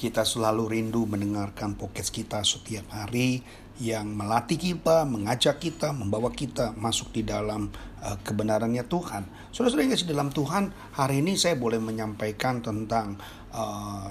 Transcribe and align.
kita 0.00 0.24
selalu 0.24 0.80
rindu 0.80 1.04
mendengarkan 1.04 1.76
podcast 1.76 2.08
kita 2.08 2.40
setiap 2.40 2.88
hari 2.88 3.44
yang 3.76 4.16
melatih 4.16 4.56
kita, 4.56 5.04
mengajak 5.04 5.60
kita, 5.60 5.92
membawa 5.92 6.32
kita 6.32 6.72
masuk 6.72 7.12
di 7.12 7.20
dalam 7.20 7.68
uh, 8.00 8.16
kebenarannya 8.24 8.80
Tuhan. 8.88 9.28
Saudara-saudara 9.52 9.84
yang 9.84 9.92
kasih 9.92 10.08
dalam 10.08 10.32
Tuhan, 10.32 10.72
hari 10.96 11.20
ini 11.20 11.36
saya 11.36 11.60
boleh 11.60 11.76
menyampaikan 11.76 12.64
tentang 12.64 13.20
uh, 13.52 14.08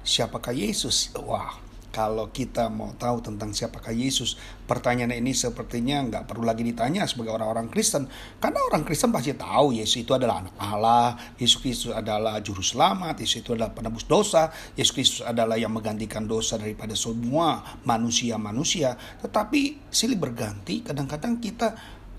siapakah 0.00 0.56
Yesus. 0.56 1.12
Wah, 1.20 1.52
kalau 1.96 2.28
kita 2.28 2.68
mau 2.68 2.92
tahu 2.92 3.24
tentang 3.24 3.56
siapakah 3.56 3.88
Yesus, 3.88 4.36
pertanyaan 4.68 5.16
ini 5.16 5.32
sepertinya 5.32 6.04
nggak 6.04 6.28
perlu 6.28 6.44
lagi 6.44 6.60
ditanya 6.60 7.08
sebagai 7.08 7.32
orang-orang 7.32 7.72
Kristen. 7.72 8.04
Karena 8.36 8.60
orang 8.68 8.84
Kristen 8.84 9.08
pasti 9.08 9.32
tahu 9.32 9.72
Yesus 9.72 10.04
itu 10.04 10.12
adalah 10.12 10.44
anak 10.44 10.60
Allah, 10.60 11.16
Yesus 11.40 11.56
Kristus 11.56 11.96
adalah 11.96 12.44
juru 12.44 12.60
selamat, 12.60 13.24
Yesus 13.24 13.40
itu 13.40 13.56
adalah 13.56 13.72
penebus 13.72 14.04
dosa, 14.04 14.52
Yesus 14.76 14.92
Kristus 14.92 15.20
adalah 15.24 15.56
yang 15.56 15.72
menggantikan 15.72 16.28
dosa 16.28 16.60
daripada 16.60 16.92
semua 16.92 17.64
manusia-manusia. 17.88 19.00
Tetapi 19.24 19.88
silih 19.88 20.20
berganti, 20.20 20.84
kadang-kadang 20.84 21.40
kita 21.40 21.72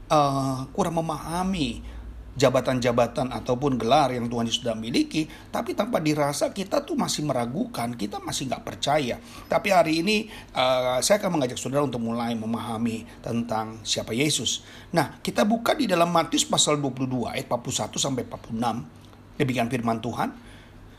uh, 0.09 0.65
kurang 0.73 0.97
memahami 1.05 1.96
jabatan-jabatan 2.37 3.33
ataupun 3.33 3.81
gelar 3.81 4.13
yang 4.13 4.29
Tuhan 4.29 4.45
sudah 4.45 4.77
miliki, 4.77 5.25
tapi 5.49 5.73
tanpa 5.73 5.97
dirasa 5.97 6.53
kita 6.53 6.85
tuh 6.85 6.93
masih 6.93 7.25
meragukan, 7.25 7.97
kita 7.97 8.21
masih 8.21 8.45
nggak 8.45 8.63
percaya. 8.63 9.17
Tapi 9.49 9.73
hari 9.73 10.05
ini 10.05 10.29
uh, 10.53 11.01
saya 11.01 11.17
akan 11.17 11.41
mengajak 11.41 11.57
saudara 11.57 11.81
untuk 11.81 11.99
mulai 12.05 12.37
memahami 12.37 13.09
tentang 13.25 13.81
siapa 13.81 14.13
Yesus. 14.13 14.61
Nah, 14.93 15.17
kita 15.25 15.49
buka 15.49 15.73
di 15.73 15.89
dalam 15.89 16.13
Matius 16.13 16.45
pasal 16.45 16.77
22 16.77 17.33
ayat 17.33 17.49
41 17.49 17.97
sampai 17.97 18.23
46. 18.29 19.41
Demikian 19.41 19.67
firman 19.73 19.97
Tuhan. 19.97 20.29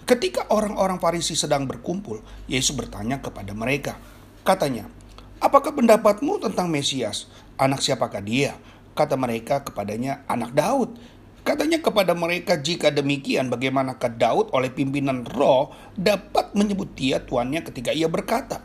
Ketika 0.09 0.50
orang-orang 0.50 0.98
Farisi 0.98 1.39
sedang 1.39 1.69
berkumpul, 1.70 2.25
Yesus 2.50 2.75
bertanya 2.75 3.22
kepada 3.22 3.53
mereka. 3.55 4.00
Katanya, 4.41 4.89
"Apakah 5.39 5.77
pendapatmu 5.77 6.41
tentang 6.42 6.66
Mesias? 6.66 7.31
Anak 7.61 7.84
siapakah 7.84 8.25
dia?" 8.25 8.56
Kata 8.97 9.14
mereka 9.20 9.62
kepadanya, 9.62 10.25
"Anak 10.27 10.56
Daud." 10.56 10.97
Katanya 11.48 11.80
kepada 11.80 12.12
mereka, 12.12 12.60
jika 12.60 12.92
demikian 12.92 13.48
bagaimanakah 13.48 14.20
Daud 14.20 14.52
oleh 14.52 14.68
pimpinan 14.68 15.24
roh 15.32 15.72
dapat 15.96 16.52
menyebut 16.52 16.92
dia 16.92 17.24
tuannya 17.24 17.64
ketika 17.64 17.88
ia 17.88 18.04
berkata, 18.04 18.60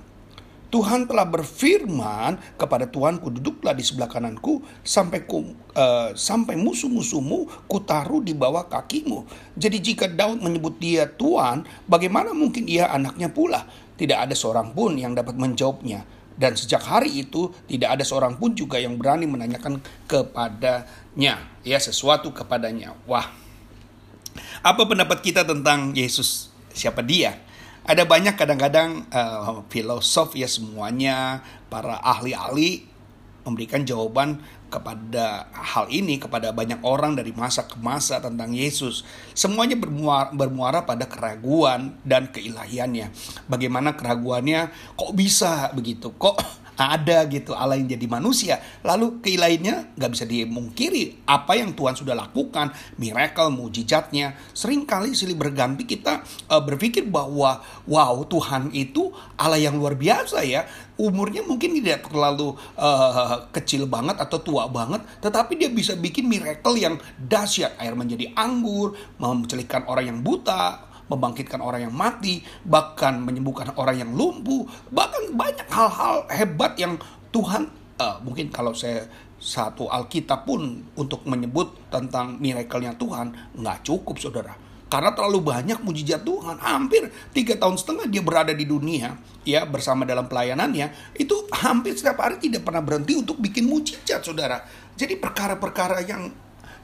Tuhan 0.68 1.08
telah 1.08 1.24
berfirman 1.24 2.60
kepada 2.60 2.84
Tuhanku 2.84 3.40
duduklah 3.40 3.72
di 3.72 3.88
sebelah 3.88 4.12
kananku 4.12 4.68
sampai 4.84 5.24
ku, 5.24 5.56
uh, 5.80 6.12
sampai 6.12 6.60
musuh-musuhmu 6.60 7.72
kutaruh 7.72 8.20
di 8.20 8.36
bawah 8.36 8.68
kakimu. 8.68 9.24
Jadi 9.56 9.80
jika 9.80 10.12
Daud 10.12 10.44
menyebut 10.44 10.76
dia 10.76 11.08
Tuhan, 11.08 11.64
bagaimana 11.88 12.36
mungkin 12.36 12.68
ia 12.68 12.92
anaknya 12.92 13.32
pula? 13.32 13.64
Tidak 13.96 14.28
ada 14.28 14.36
seorang 14.36 14.76
pun 14.76 15.00
yang 15.00 15.16
dapat 15.16 15.40
menjawabnya. 15.40 16.04
Dan 16.34 16.58
sejak 16.58 16.82
hari 16.82 17.22
itu 17.22 17.54
tidak 17.70 17.94
ada 17.94 18.04
seorang 18.04 18.42
pun 18.42 18.58
juga 18.58 18.82
yang 18.82 18.98
berani 18.98 19.30
menanyakan 19.30 19.78
kepadanya 21.14 21.38
ya 21.62 21.78
sesuatu 21.80 22.34
kepadanya. 22.34 22.98
Wah. 23.06 23.30
Apa 24.66 24.90
pendapat 24.90 25.22
kita 25.22 25.46
tentang 25.46 25.94
Yesus? 25.94 26.50
Siapa 26.74 27.06
dia? 27.06 27.38
Ada 27.84 28.08
banyak 28.08 28.34
kadang-kadang 28.40 29.06
uh, 29.12 29.62
filosof 29.70 30.34
ya 30.34 30.48
semuanya 30.48 31.44
para 31.68 32.00
ahli-ahli 32.00 32.88
memberikan 33.44 33.84
jawaban 33.84 34.40
kepada 34.72 35.52
hal 35.54 35.86
ini 35.92 36.18
kepada 36.18 36.50
banyak 36.50 36.82
orang 36.82 37.14
dari 37.14 37.30
masa 37.36 37.68
ke 37.70 37.78
masa 37.78 38.18
tentang 38.24 38.56
Yesus. 38.56 39.06
Semuanya 39.38 39.78
bermuara, 39.78 40.34
bermuara 40.34 40.82
pada 40.82 41.06
keraguan 41.06 42.00
dan 42.02 42.32
keilahiannya. 42.32 43.14
Bagaimana 43.46 43.94
keraguannya 43.94 44.74
kok 44.98 45.14
bisa 45.14 45.70
begitu? 45.76 46.10
Kok 46.16 46.63
ada 46.78 47.26
gitu 47.30 47.54
Allah 47.54 47.78
yang 47.78 47.90
jadi 47.90 48.08
manusia. 48.10 48.60
Lalu 48.82 49.22
keilainnya 49.22 49.94
nggak 49.98 50.12
bisa 50.12 50.26
dimungkiri 50.26 51.26
apa 51.28 51.58
yang 51.58 51.74
Tuhan 51.74 51.98
sudah 51.98 52.16
lakukan 52.18 52.74
miracle 52.98 53.54
mujizatnya. 53.54 54.38
Seringkali 54.54 55.14
silih 55.14 55.38
berganti 55.38 55.86
kita 55.86 56.24
uh, 56.50 56.62
berpikir 56.64 57.06
bahwa 57.10 57.62
wow 57.90 58.16
Tuhan 58.26 58.74
itu 58.74 59.14
Allah 59.38 59.60
yang 59.60 59.78
luar 59.78 59.98
biasa 59.98 60.46
ya. 60.46 60.66
Umurnya 60.94 61.42
mungkin 61.42 61.74
tidak 61.82 62.06
terlalu 62.06 62.54
uh, 62.78 63.50
kecil 63.50 63.90
banget 63.90 64.22
atau 64.22 64.38
tua 64.38 64.70
banget 64.70 65.02
tetapi 65.26 65.58
dia 65.58 65.70
bisa 65.74 65.98
bikin 65.98 66.30
miracle 66.30 66.78
yang 66.78 67.02
dahsyat. 67.18 67.76
Air 67.82 67.98
menjadi 67.98 68.30
anggur 68.38 68.94
mencelikkan 69.18 69.90
orang 69.90 70.14
yang 70.14 70.20
buta 70.22 70.93
membangkitkan 71.12 71.60
orang 71.60 71.90
yang 71.90 71.96
mati, 71.96 72.44
bahkan 72.64 73.20
menyembuhkan 73.20 73.76
orang 73.76 74.00
yang 74.00 74.12
lumpuh, 74.16 74.64
bahkan 74.90 75.32
banyak 75.36 75.68
hal-hal 75.68 76.28
hebat 76.32 76.76
yang 76.80 76.96
Tuhan 77.34 77.68
uh, 77.98 78.18
mungkin 78.22 78.50
kalau 78.50 78.72
saya 78.76 79.06
satu 79.44 79.92
Alkitab 79.92 80.48
pun 80.48 80.88
untuk 80.96 81.28
menyebut 81.28 81.92
tentang 81.92 82.40
miracle-nya 82.40 82.96
Tuhan 82.96 83.60
nggak 83.60 83.84
cukup 83.84 84.16
saudara. 84.16 84.56
Karena 84.88 85.10
terlalu 85.18 85.42
banyak 85.42 85.82
mujizat 85.82 86.22
Tuhan. 86.22 86.62
Hampir 86.62 87.10
tiga 87.34 87.58
tahun 87.58 87.82
setengah 87.82 88.06
dia 88.14 88.22
berada 88.22 88.54
di 88.54 88.62
dunia 88.62 89.18
ya 89.42 89.66
bersama 89.66 90.06
dalam 90.06 90.30
pelayanannya 90.30 91.18
itu 91.18 91.50
hampir 91.50 91.98
setiap 91.98 92.22
hari 92.22 92.38
tidak 92.38 92.62
pernah 92.62 92.86
berhenti 92.86 93.18
untuk 93.18 93.42
bikin 93.42 93.66
mujizat 93.66 94.22
saudara. 94.22 94.62
Jadi 94.94 95.18
perkara-perkara 95.18 96.06
yang 96.06 96.30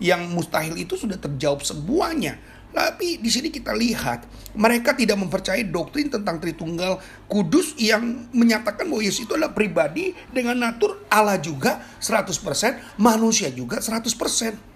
yang 0.01 0.25
mustahil 0.31 0.73
itu 0.79 0.97
sudah 0.97 1.21
terjawab 1.21 1.61
semuanya 1.61 2.41
tapi 2.69 3.17
di 3.17 3.29
sini 3.33 3.49
kita 3.49 3.73
lihat 3.73 4.29
mereka 4.53 4.93
tidak 4.93 5.17
mempercayai 5.17 5.65
doktrin 5.69 6.09
tentang 6.09 6.37
Tritunggal 6.37 7.01
Kudus 7.25 7.73
yang 7.77 8.29
menyatakan 8.33 8.85
bahwa 8.89 9.01
Yesus 9.01 9.25
itu 9.25 9.33
adalah 9.33 9.53
pribadi 9.53 10.13
dengan 10.29 10.57
natur 10.57 11.05
Allah 11.09 11.37
juga 11.41 11.81
100%, 12.01 13.01
manusia 13.01 13.49
juga 13.53 13.81
100% 13.81 14.68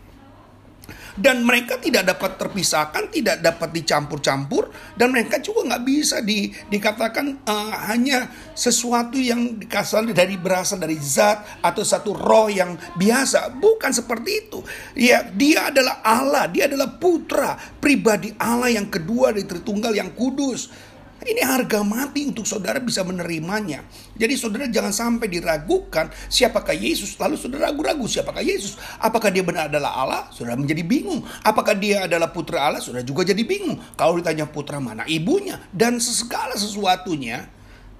dan 1.14 1.46
mereka 1.46 1.78
tidak 1.78 2.10
dapat 2.10 2.42
terpisahkan, 2.42 3.14
tidak 3.14 3.38
dapat 3.42 3.70
dicampur-campur, 3.70 4.74
dan 4.98 5.14
mereka 5.14 5.38
juga 5.38 5.74
nggak 5.74 5.84
bisa 5.86 6.18
di, 6.26 6.50
dikatakan 6.50 7.46
uh, 7.46 7.74
hanya 7.94 8.30
sesuatu 8.58 9.18
yang 9.18 9.62
dikasal 9.62 10.10
dari 10.10 10.36
berasal 10.38 10.82
dari 10.82 10.98
zat 10.98 11.62
atau 11.62 11.86
satu 11.86 12.18
roh 12.18 12.50
yang 12.50 12.74
biasa. 12.98 13.54
Bukan 13.54 13.94
seperti 13.94 14.50
itu. 14.50 14.60
Ya, 14.98 15.22
dia 15.30 15.70
adalah 15.70 16.02
Allah, 16.02 16.50
dia 16.50 16.66
adalah 16.66 16.98
putra 16.98 17.58
pribadi 17.78 18.34
Allah 18.42 18.74
yang 18.74 18.90
kedua 18.90 19.30
dari 19.30 19.46
Tritunggal 19.46 19.94
yang 19.94 20.12
kudus. 20.18 20.93
Ini 21.24 21.40
harga 21.40 21.80
mati 21.88 22.28
untuk 22.28 22.44
saudara 22.44 22.84
bisa 22.84 23.00
menerimanya. 23.08 23.88
Jadi 24.20 24.36
saudara 24.36 24.68
jangan 24.68 24.92
sampai 24.92 25.32
diragukan 25.32 26.12
siapakah 26.28 26.76
Yesus. 26.76 27.16
Lalu 27.16 27.40
saudara 27.40 27.72
ragu-ragu 27.72 28.04
siapakah 28.04 28.44
Yesus. 28.44 28.76
Apakah 29.00 29.32
dia 29.32 29.40
benar 29.40 29.72
adalah 29.72 29.92
Allah? 30.04 30.22
Saudara 30.36 30.60
menjadi 30.60 30.84
bingung. 30.84 31.24
Apakah 31.48 31.80
dia 31.80 32.04
adalah 32.12 32.28
putra 32.36 32.68
Allah? 32.68 32.84
Saudara 32.84 33.08
juga 33.08 33.24
jadi 33.24 33.40
bingung. 33.40 33.80
Kalau 33.96 34.20
ditanya 34.20 34.52
putra 34.52 34.84
mana 34.84 35.08
ibunya. 35.08 35.64
Dan 35.72 36.04
segala 36.04 36.60
sesuatunya 36.60 37.48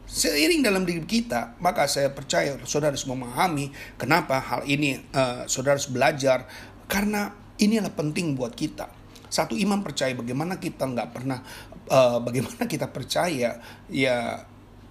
seiring 0.04 0.60
dalam 0.60 0.84
diri 0.84 1.08
kita, 1.08 1.56
maka 1.64 1.88
saya 1.88 2.12
percaya 2.12 2.60
saudara 2.68 2.92
harus 2.92 3.08
memahami 3.08 3.72
kenapa 3.96 4.38
hal 4.44 4.62
ini 4.68 5.00
uh, 5.16 5.48
saudara 5.48 5.80
harus 5.80 5.88
belajar 5.88 6.44
karena 6.92 7.32
inilah 7.58 7.90
penting 7.96 8.36
buat 8.36 8.52
kita. 8.52 8.92
Satu 9.34 9.58
imam 9.58 9.82
percaya 9.82 10.14
bagaimana 10.14 10.62
kita 10.62 10.86
nggak 10.86 11.10
pernah 11.10 11.42
uh, 11.90 12.20
bagaimana 12.24 12.64
kita 12.70 12.88
percaya 12.92 13.60
ya 13.90 14.18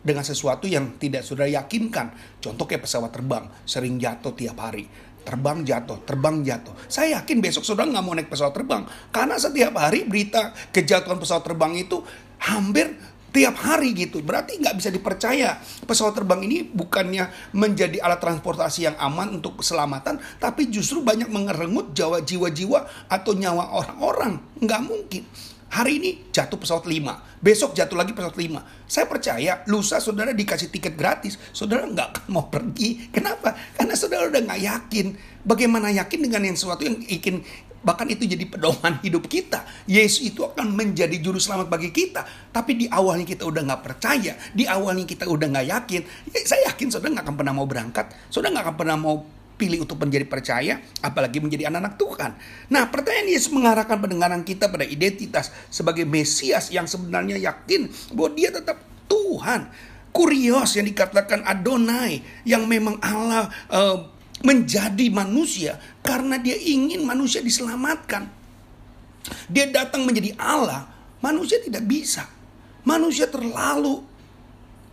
dengan 0.03 0.27
sesuatu 0.27 0.67
yang 0.67 0.99
tidak 0.99 1.23
sudah 1.23 1.47
yakinkan. 1.47 2.11
Contoh 2.43 2.67
kayak 2.67 2.85
pesawat 2.85 3.15
terbang 3.15 3.47
sering 3.63 3.97
jatuh 4.03 4.35
tiap 4.35 4.59
hari. 4.59 4.85
Terbang 5.23 5.63
jatuh, 5.63 6.03
terbang 6.03 6.43
jatuh. 6.43 6.75
Saya 6.91 7.23
yakin 7.23 7.39
besok 7.39 7.63
saudara 7.63 7.87
nggak 7.87 8.03
mau 8.03 8.11
naik 8.19 8.27
pesawat 8.27 8.51
terbang. 8.51 8.83
Karena 9.15 9.39
setiap 9.39 9.79
hari 9.79 10.03
berita 10.03 10.51
kejatuhan 10.75 11.23
pesawat 11.23 11.47
terbang 11.47 11.79
itu 11.79 12.03
hampir 12.43 12.99
tiap 13.31 13.55
hari 13.63 13.95
gitu. 13.95 14.19
Berarti 14.21 14.59
nggak 14.59 14.77
bisa 14.83 14.91
dipercaya 14.91 15.63
pesawat 15.87 16.19
terbang 16.19 16.43
ini 16.43 16.67
bukannya 16.67 17.55
menjadi 17.55 18.03
alat 18.03 18.19
transportasi 18.19 18.91
yang 18.91 18.97
aman 18.99 19.39
untuk 19.41 19.63
keselamatan, 19.63 20.19
tapi 20.43 20.69
justru 20.69 21.01
banyak 21.01 21.31
mengerenggut 21.31 21.95
jiwa-jiwa 22.27 22.81
atau 23.07 23.33
nyawa 23.33 23.73
orang-orang. 23.79 24.43
Nggak 24.59 24.83
mungkin. 24.83 25.23
Hari 25.73 26.05
ini 26.05 26.11
jatuh 26.29 26.61
pesawat 26.61 26.85
5, 26.85 27.41
besok 27.41 27.73
jatuh 27.73 27.97
lagi 27.97 28.13
pesawat 28.13 28.37
5. 28.37 28.61
Saya 28.85 29.09
percaya 29.09 29.65
lusa 29.73 30.05
saudara 30.05 30.37
dikasih 30.37 30.69
tiket 30.69 31.01
gratis, 31.01 31.41
saudara 31.49 31.89
nggak 31.89 32.09
akan 32.13 32.25
mau 32.29 32.53
pergi. 32.53 33.09
Kenapa? 33.09 33.57
Karena 33.73 33.97
saudara 33.97 34.29
udah 34.29 34.37
nggak 34.37 34.61
yakin. 34.69 35.17
Bagaimana 35.41 35.89
yakin 35.89 36.29
dengan 36.29 36.45
yang 36.45 36.61
sesuatu 36.61 36.85
yang 36.85 37.01
ingin 37.09 37.41
bahkan 37.81 38.05
itu 38.05 38.29
jadi 38.29 38.45
pedoman 38.53 39.01
hidup 39.01 39.25
kita. 39.33 39.65
Yesus 39.89 40.29
itu 40.29 40.45
akan 40.45 40.77
menjadi 40.77 41.17
juru 41.25 41.41
selamat 41.41 41.73
bagi 41.73 41.89
kita. 41.89 42.21
Tapi 42.53 42.77
di 42.77 42.87
awalnya 42.93 43.25
kita 43.25 43.49
udah 43.49 43.65
nggak 43.73 43.81
percaya, 43.81 44.37
di 44.53 44.69
awalnya 44.69 45.09
kita 45.09 45.25
udah 45.25 45.57
nggak 45.57 45.67
yakin. 45.73 46.03
Ya, 46.37 46.41
saya 46.45 46.69
yakin 46.69 46.93
saudara 46.93 47.17
nggak 47.17 47.33
akan 47.33 47.37
pernah 47.41 47.55
mau 47.57 47.65
berangkat, 47.65 48.13
saudara 48.29 48.61
nggak 48.61 48.65
akan 48.69 48.77
pernah 48.77 48.97
mau 49.01 49.25
pilih 49.63 49.87
untuk 49.87 50.03
menjadi 50.03 50.27
percaya, 50.27 50.83
apalagi 50.99 51.39
menjadi 51.39 51.71
anak-anak 51.71 51.95
Tuhan. 51.95 52.31
Nah, 52.75 52.91
pertanyaan 52.91 53.31
Yesus 53.31 53.55
mengarahkan 53.55 53.95
pendengaran 54.03 54.43
kita 54.43 54.67
pada 54.67 54.83
identitas 54.83 55.55
sebagai 55.71 56.03
Mesias 56.03 56.75
yang 56.75 56.91
sebenarnya 56.91 57.39
yakin 57.39 57.87
bahwa 58.11 58.35
dia 58.35 58.51
tetap 58.51 58.83
Tuhan. 59.07 59.71
Kurios 60.13 60.77
yang 60.77 60.85
dikatakan 60.85 61.41
Adonai, 61.47 62.21
yang 62.45 62.69
memang 62.69 63.01
Allah 63.01 63.49
uh, 63.73 64.13
menjadi 64.45 65.09
manusia 65.09 65.81
karena 66.05 66.37
dia 66.37 66.59
ingin 66.59 67.01
manusia 67.07 67.41
diselamatkan. 67.41 68.29
Dia 69.49 69.71
datang 69.71 70.05
menjadi 70.05 70.37
Allah, 70.37 70.91
manusia 71.23 71.63
tidak 71.63 71.87
bisa. 71.87 72.27
Manusia 72.83 73.31
terlalu 73.31 74.03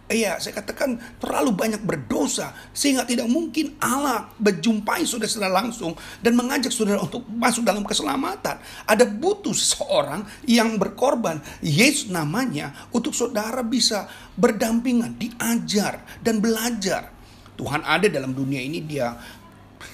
Iya, 0.10 0.42
saya 0.42 0.58
katakan 0.58 0.98
terlalu 1.22 1.54
banyak 1.54 1.86
berdosa 1.86 2.50
sehingga 2.74 3.06
tidak 3.06 3.30
mungkin 3.30 3.78
Allah 3.78 4.26
berjumpai 4.42 5.06
saudara 5.06 5.62
langsung 5.62 5.94
dan 6.18 6.34
mengajak 6.34 6.74
saudara 6.74 6.98
untuk 6.98 7.30
masuk 7.30 7.62
dalam 7.62 7.86
keselamatan. 7.86 8.58
Ada 8.90 9.06
butuh 9.06 9.54
seseorang 9.54 10.26
yang 10.50 10.82
berkorban, 10.82 11.38
Yesus 11.62 12.10
namanya, 12.10 12.90
untuk 12.90 13.14
saudara 13.14 13.62
bisa 13.62 14.10
berdampingan, 14.34 15.14
diajar 15.14 16.02
dan 16.26 16.42
belajar. 16.42 17.14
Tuhan 17.54 17.86
ada 17.86 18.10
dalam 18.10 18.34
dunia 18.34 18.66
ini 18.66 18.82
dia 18.82 19.14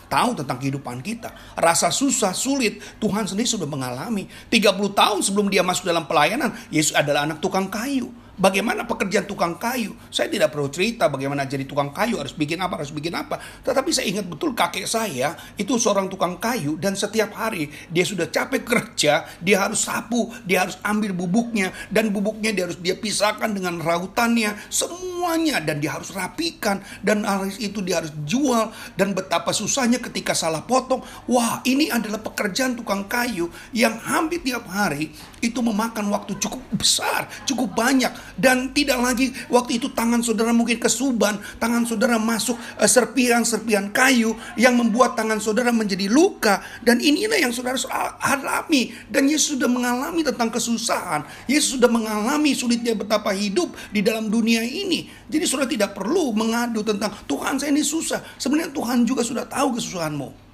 tahu 0.08 0.32
tentang 0.32 0.64
kehidupan 0.64 1.04
kita. 1.04 1.36
Rasa 1.60 1.92
susah, 1.92 2.32
sulit, 2.32 2.80
Tuhan 3.04 3.28
sendiri 3.28 3.52
sudah 3.52 3.68
mengalami. 3.68 4.32
30 4.48 4.80
tahun 4.96 5.20
sebelum 5.20 5.52
dia 5.52 5.60
masuk 5.60 5.92
dalam 5.92 6.08
pelayanan, 6.08 6.56
Yesus 6.72 6.96
adalah 6.96 7.28
anak 7.28 7.44
tukang 7.44 7.68
kayu. 7.68 8.24
Bagaimana 8.36 8.84
pekerjaan 8.84 9.24
tukang 9.24 9.56
kayu? 9.56 9.96
Saya 10.12 10.28
tidak 10.28 10.52
perlu 10.52 10.68
cerita 10.68 11.08
bagaimana 11.08 11.48
jadi 11.48 11.64
tukang 11.64 11.96
kayu, 11.96 12.20
harus 12.20 12.36
bikin 12.36 12.60
apa, 12.60 12.84
harus 12.84 12.92
bikin 12.92 13.16
apa. 13.16 13.40
Tetapi 13.64 13.96
saya 13.96 14.12
ingat 14.12 14.28
betul 14.28 14.52
kakek 14.52 14.84
saya 14.84 15.40
itu 15.56 15.80
seorang 15.80 16.12
tukang 16.12 16.36
kayu 16.36 16.76
dan 16.76 17.00
setiap 17.00 17.32
hari 17.32 17.72
dia 17.88 18.04
sudah 18.04 18.28
capek 18.28 18.68
kerja, 18.68 19.24
dia 19.40 19.58
harus 19.64 19.88
sapu, 19.88 20.36
dia 20.44 20.68
harus 20.68 20.76
ambil 20.84 21.16
bubuknya 21.16 21.72
dan 21.88 22.12
bubuknya 22.12 22.52
dia 22.52 22.68
harus 22.68 22.76
dia 22.76 23.00
pisahkan 23.00 23.56
dengan 23.56 23.80
rautannya, 23.80 24.60
semuanya 24.68 25.64
dan 25.64 25.80
dia 25.80 25.96
harus 25.96 26.12
rapikan 26.12 26.84
dan 27.08 27.24
hari 27.24 27.56
itu 27.64 27.80
dia 27.80 28.04
harus 28.04 28.12
jual 28.28 28.68
dan 29.00 29.16
betapa 29.16 29.56
susahnya 29.56 30.04
ketika 30.04 30.36
salah 30.36 30.60
potong. 30.60 31.00
Wah, 31.32 31.64
ini 31.64 31.88
adalah 31.88 32.20
pekerjaan 32.20 32.76
tukang 32.76 33.08
kayu 33.08 33.48
yang 33.72 33.96
hampir 34.04 34.44
tiap 34.44 34.68
hari 34.68 35.16
itu 35.40 35.64
memakan 35.64 36.12
waktu 36.12 36.36
cukup 36.36 36.60
besar, 36.76 37.32
cukup 37.48 37.72
banyak 37.72 38.25
dan 38.36 38.72
tidak 38.76 39.00
lagi 39.00 39.32
waktu 39.48 39.78
itu 39.80 39.92
tangan 39.94 40.20
saudara 40.20 40.52
mungkin 40.52 40.82
kesuban, 40.82 41.40
tangan 41.62 41.86
saudara 41.88 42.20
masuk 42.20 42.58
uh, 42.58 42.90
serpian-serpian 42.90 43.92
kayu 43.94 44.36
yang 44.60 44.76
membuat 44.76 45.16
tangan 45.16 45.40
saudara 45.40 45.72
menjadi 45.72 46.10
luka 46.12 46.62
dan 46.84 47.00
inilah 47.00 47.40
yang 47.40 47.52
saudara 47.54 47.78
alami 48.22 48.92
dan 49.12 49.28
Yesus 49.28 49.58
sudah 49.58 49.70
mengalami 49.72 50.22
tentang 50.24 50.52
kesusahan. 50.52 51.24
Yesus 51.50 51.80
sudah 51.80 51.90
mengalami 51.92 52.56
sulitnya 52.56 52.96
betapa 52.96 53.32
hidup 53.36 53.74
di 53.90 54.04
dalam 54.04 54.28
dunia 54.32 54.62
ini. 54.64 55.08
Jadi 55.28 55.44
saudara 55.48 55.68
tidak 55.70 55.92
perlu 55.98 56.32
mengadu 56.36 56.86
tentang 56.86 57.12
Tuhan 57.26 57.58
saya 57.58 57.74
ini 57.74 57.82
susah. 57.82 58.22
Sebenarnya 58.38 58.72
Tuhan 58.76 59.04
juga 59.08 59.26
sudah 59.26 59.44
tahu 59.48 59.76
kesusahanmu. 59.80 60.45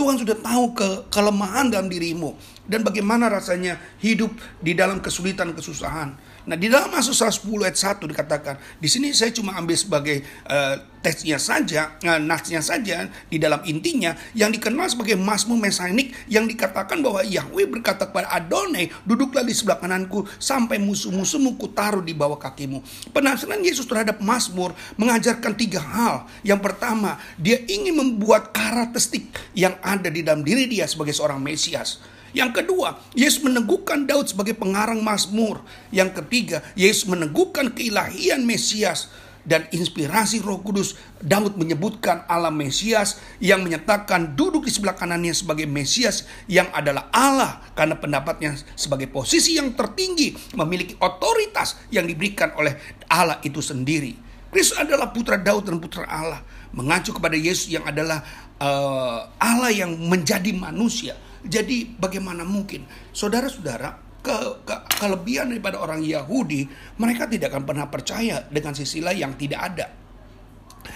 Tuhan 0.00 0.16
sudah 0.16 0.36
tahu 0.40 0.72
ke 0.72 0.88
kelemahan 1.12 1.68
dalam 1.68 1.92
dirimu 1.92 2.32
dan 2.64 2.80
bagaimana 2.80 3.28
rasanya 3.28 3.76
hidup 4.00 4.32
di 4.64 4.72
dalam 4.72 5.04
kesulitan 5.04 5.52
kesusahan. 5.52 6.16
Nah, 6.48 6.56
di 6.56 6.72
dalam 6.72 6.88
Mazmur 6.88 7.12
110 7.12 7.68
ayat 7.68 7.76
1 8.00 8.08
dikatakan, 8.08 8.56
di 8.80 8.88
sini 8.88 9.12
saya 9.12 9.28
cuma 9.36 9.52
ambil 9.60 9.76
sebagai 9.76 10.24
uh, 10.48 10.80
teksnya 11.00 11.40
saja, 11.40 11.96
uh, 12.04 12.20
nasnya 12.20 12.60
saja 12.60 13.08
di 13.28 13.40
dalam 13.40 13.60
intinya 13.64 14.12
yang 14.36 14.52
dikenal 14.52 14.88
sebagai 14.88 15.16
Mazmur 15.16 15.56
Mesanik 15.56 16.12
yang 16.28 16.44
dikatakan 16.44 17.00
bahwa 17.00 17.24
Yahweh 17.24 17.66
berkata 17.68 18.08
kepada 18.08 18.28
Adonai, 18.32 18.92
duduklah 19.04 19.44
di 19.44 19.56
sebelah 19.56 19.80
kananku 19.80 20.28
sampai 20.36 20.76
musuh-musuhmu 20.80 21.56
taruh 21.72 22.04
di 22.04 22.12
bawah 22.12 22.36
kakimu. 22.36 22.84
Penasaran 23.12 23.64
Yesus 23.64 23.88
terhadap 23.88 24.20
Mazmur 24.20 24.76
mengajarkan 25.00 25.56
tiga 25.56 25.80
hal. 25.80 26.28
Yang 26.44 26.60
pertama, 26.70 27.16
dia 27.40 27.56
ingin 27.64 27.96
membuat 27.96 28.52
karakteristik 28.52 29.32
yang 29.56 29.76
ada 29.80 30.12
di 30.12 30.20
dalam 30.20 30.44
diri 30.44 30.68
dia 30.68 30.84
sebagai 30.84 31.16
seorang 31.16 31.40
Mesias. 31.40 32.00
Yang 32.30 32.62
kedua, 32.62 32.94
Yesus 33.18 33.42
meneguhkan 33.42 34.06
Daud 34.06 34.30
sebagai 34.30 34.54
pengarang 34.54 35.02
Mazmur. 35.02 35.66
Yang 35.90 36.22
ketiga, 36.22 36.62
Yesus 36.78 37.10
meneguhkan 37.10 37.74
keilahian 37.74 38.46
Mesias 38.46 39.10
dan 39.44 39.66
inspirasi 39.72 40.40
Roh 40.40 40.60
Kudus. 40.60 40.96
Daud 41.20 41.56
menyebutkan 41.60 42.24
Allah 42.28 42.52
Mesias 42.52 43.20
yang 43.40 43.60
menyatakan 43.60 44.32
duduk 44.32 44.64
di 44.64 44.72
sebelah 44.72 44.96
kanannya 44.96 45.36
sebagai 45.36 45.68
Mesias 45.68 46.24
yang 46.48 46.68
adalah 46.72 47.12
Allah 47.12 47.60
karena 47.76 47.96
pendapatnya 47.96 48.56
sebagai 48.74 49.08
posisi 49.08 49.60
yang 49.60 49.76
tertinggi 49.76 50.32
memiliki 50.56 50.96
otoritas 51.00 51.76
yang 51.92 52.08
diberikan 52.08 52.56
oleh 52.56 52.76
Allah 53.08 53.40
itu 53.44 53.60
sendiri. 53.60 54.16
Kristus 54.50 54.80
adalah 54.80 55.14
putra 55.14 55.38
Daud 55.38 55.68
dan 55.68 55.78
putra 55.78 56.08
Allah 56.10 56.42
mengacu 56.74 57.14
kepada 57.14 57.38
Yesus 57.38 57.70
yang 57.70 57.86
adalah 57.86 58.22
uh, 58.58 59.30
Allah 59.38 59.70
yang 59.70 59.94
menjadi 59.94 60.50
manusia 60.54 61.14
jadi 61.40 61.88
bagaimana 61.96 62.44
mungkin 62.44 62.84
saudara-saudara 63.16 63.96
ke, 64.20 64.36
ke 64.68 64.74
kelebihan 65.00 65.48
daripada 65.48 65.80
orang 65.80 66.04
Yahudi 66.04 66.68
mereka 67.00 67.24
tidak 67.24 67.56
akan 67.56 67.64
pernah 67.64 67.88
percaya 67.88 68.44
dengan 68.52 68.76
sisilah 68.76 69.16
yang 69.16 69.32
tidak 69.40 69.60
ada. 69.72 69.86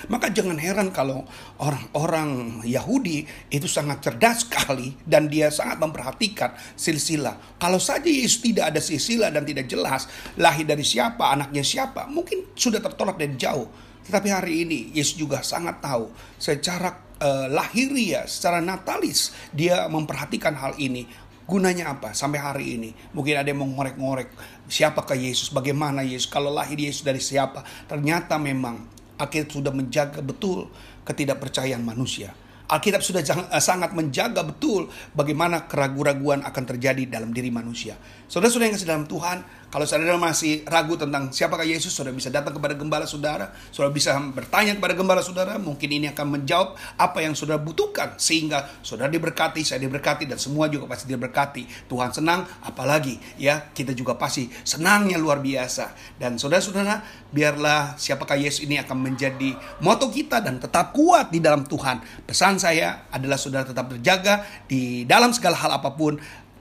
Maka 0.08 0.32
jangan 0.32 0.60
heran 0.60 0.92
kalau 0.92 1.24
orang-orang 1.60 2.60
Yahudi 2.64 3.24
itu 3.48 3.68
sangat 3.68 4.04
cerdas 4.04 4.44
sekali 4.44 4.96
dan 5.04 5.28
dia 5.32 5.48
sangat 5.48 5.80
memperhatikan 5.80 6.52
silsilah. 6.76 7.56
Kalau 7.56 7.80
saja 7.80 8.08
Yesus 8.08 8.44
tidak 8.44 8.74
ada 8.74 8.80
silsilah 8.80 9.32
dan 9.32 9.44
tidak 9.48 9.68
jelas 9.68 10.08
lahir 10.36 10.68
dari 10.68 10.84
siapa, 10.84 11.32
anaknya 11.32 11.64
siapa, 11.64 12.08
mungkin 12.08 12.52
sudah 12.52 12.80
tertolak 12.80 13.16
dari 13.16 13.36
jauh. 13.36 13.68
Tetapi 14.04 14.28
hari 14.28 14.68
ini 14.68 14.80
Yesus 14.92 15.16
juga 15.16 15.40
sangat 15.40 15.80
tahu 15.80 16.12
secara 16.36 17.04
uh, 17.24 17.46
lahiria, 17.48 18.28
secara 18.28 18.60
natalis 18.60 19.32
dia 19.48 19.88
memperhatikan 19.88 20.52
hal 20.52 20.76
ini. 20.76 21.08
Gunanya 21.44 21.92
apa 21.92 22.16
sampai 22.16 22.40
hari 22.40 22.64
ini? 22.80 22.90
Mungkin 23.12 23.36
ada 23.36 23.48
yang 23.52 23.60
mengorek-ngorek 23.60 24.32
siapakah 24.64 25.12
Yesus, 25.12 25.52
bagaimana 25.52 26.00
Yesus, 26.00 26.24
kalau 26.24 26.48
lahir 26.48 26.80
Yesus 26.80 27.04
dari 27.04 27.20
siapa? 27.20 27.60
Ternyata 27.84 28.40
memang 28.40 28.88
akhirnya 29.20 29.52
sudah 29.52 29.72
menjaga 29.72 30.24
betul 30.24 30.72
ketidakpercayaan 31.04 31.84
manusia. 31.84 32.32
Alkitab 32.64 33.04
sudah 33.04 33.20
eh, 33.20 33.60
sangat 33.60 33.92
menjaga 33.92 34.40
betul 34.40 34.88
bagaimana 35.12 35.68
keraguan-raguan 35.68 36.40
akan 36.48 36.64
terjadi 36.64 37.04
dalam 37.04 37.28
diri 37.36 37.52
manusia. 37.52 37.92
Saudara-saudara 38.24 38.72
yang 38.72 38.80
dalam 38.80 39.04
Tuhan, 39.04 39.63
kalau 39.74 39.90
saudara 39.90 40.14
masih 40.14 40.62
ragu 40.70 40.94
tentang 40.94 41.34
siapakah 41.34 41.66
Yesus, 41.66 41.90
saudara 41.90 42.14
bisa 42.14 42.30
datang 42.30 42.54
kepada 42.54 42.78
gembala 42.78 43.10
saudara, 43.10 43.50
saudara 43.74 43.90
bisa 43.90 44.14
bertanya 44.30 44.78
kepada 44.78 44.94
gembala 44.94 45.18
saudara, 45.18 45.58
mungkin 45.58 45.90
ini 45.90 46.06
akan 46.14 46.38
menjawab 46.38 46.78
apa 46.94 47.18
yang 47.26 47.34
saudara 47.34 47.58
butuhkan 47.58 48.14
sehingga 48.14 48.70
saudara 48.86 49.10
diberkati, 49.10 49.66
saya 49.66 49.82
diberkati 49.82 50.30
dan 50.30 50.38
semua 50.38 50.70
juga 50.70 50.86
pasti 50.86 51.10
diberkati. 51.10 51.90
Tuhan 51.90 52.14
senang, 52.14 52.46
apalagi 52.62 53.18
ya 53.34 53.74
kita 53.74 53.98
juga 53.98 54.14
pasti 54.14 54.46
senangnya 54.62 55.18
luar 55.18 55.42
biasa. 55.42 55.90
Dan 56.22 56.38
saudara-saudara, 56.38 57.26
biarlah 57.34 57.98
siapakah 57.98 58.38
Yesus 58.38 58.70
ini 58.70 58.78
akan 58.78 58.94
menjadi 58.94 59.58
moto 59.82 60.06
kita 60.06 60.38
dan 60.38 60.62
tetap 60.62 60.94
kuat 60.94 61.34
di 61.34 61.42
dalam 61.42 61.66
Tuhan. 61.66 61.98
Pesan 62.22 62.62
saya 62.62 63.10
adalah 63.10 63.34
saudara 63.34 63.66
tetap 63.66 63.90
terjaga 63.90 64.46
di 64.70 65.02
dalam 65.02 65.34
segala 65.34 65.58
hal 65.58 65.82
apa 65.82 65.98
pun 65.98 66.14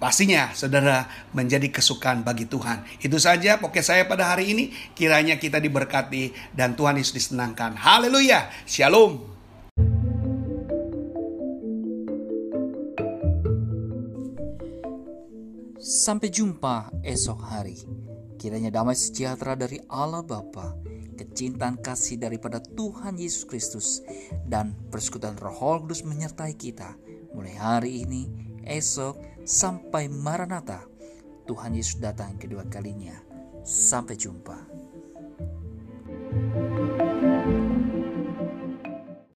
Pastinya 0.03 0.51
saudara 0.51 1.07
menjadi 1.31 1.71
kesukaan 1.71 2.27
bagi 2.27 2.43
Tuhan. 2.43 2.83
Itu 2.99 3.23
saja 3.23 3.55
pokoknya 3.55 3.87
saya 3.87 4.03
pada 4.03 4.35
hari 4.35 4.51
ini. 4.51 4.67
Kiranya 4.91 5.39
kita 5.39 5.63
diberkati 5.63 6.51
dan 6.51 6.75
Tuhan 6.75 6.99
Yesus 6.99 7.15
disenangkan. 7.15 7.79
Haleluya. 7.79 8.51
Shalom. 8.67 9.23
Sampai 15.79 16.27
jumpa 16.27 16.91
esok 16.99 17.39
hari. 17.39 17.79
Kiranya 18.35 18.75
damai 18.75 18.99
sejahtera 18.99 19.55
dari 19.55 19.79
Allah 19.87 20.19
Bapa, 20.19 20.75
kecintaan 21.15 21.79
kasih 21.79 22.19
daripada 22.19 22.59
Tuhan 22.59 23.15
Yesus 23.15 23.47
Kristus, 23.47 24.03
dan 24.51 24.75
persekutuan 24.91 25.39
Roh 25.39 25.79
Kudus 25.79 26.03
menyertai 26.03 26.59
kita 26.59 26.99
mulai 27.33 27.57
hari 27.57 28.05
ini, 28.05 28.29
esok, 28.63 29.32
sampai 29.43 30.07
Maranatha, 30.07 30.87
Tuhan 31.47 31.75
Yesus 31.75 31.99
datang 31.99 32.39
kedua 32.39 32.63
kalinya. 32.67 33.15
Sampai 33.63 34.19
jumpa. 34.19 34.59
thank 36.33 36.77
you 36.77 36.82